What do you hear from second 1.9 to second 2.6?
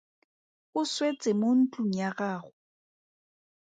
ya gago.